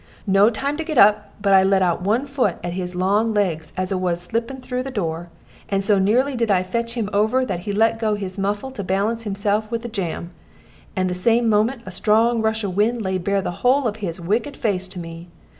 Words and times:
No 0.25 0.49
time 0.49 0.77
to 0.77 0.83
get 0.83 0.97
up, 0.97 1.29
but 1.39 1.53
I 1.53 1.61
let 1.61 1.83
out 1.83 2.01
one 2.01 2.25
foot 2.25 2.55
at 2.63 2.73
his 2.73 2.95
long 2.95 3.35
legs 3.35 3.71
as 3.77 3.91
a' 3.91 3.99
was 3.99 4.19
slipping 4.19 4.59
through 4.59 4.81
the 4.81 4.89
door, 4.89 5.29
and 5.69 5.85
so 5.85 5.99
nearly 5.99 6.35
did 6.35 6.49
I 6.49 6.63
fetch 6.63 6.93
him 6.95 7.07
over 7.13 7.45
that 7.45 7.59
he 7.59 7.71
let 7.71 7.99
go 7.99 8.15
his 8.15 8.39
muffle 8.39 8.71
to 8.71 8.83
balance 8.83 9.25
himself 9.25 9.69
with 9.69 9.83
the 9.83 9.87
jamb, 9.87 10.31
and 10.95 11.15
same 11.15 11.47
moment 11.47 11.83
a 11.85 11.91
strong 11.91 12.41
rush 12.41 12.63
of 12.63 12.75
wind 12.75 13.03
laid 13.03 13.23
bare 13.23 13.43
the 13.43 13.51
whole 13.61 13.87
of 13.87 13.97
his 13.97 14.19
wicked 14.19 14.57
face 14.57 14.87
to 14.87 14.97
me. 14.97 15.27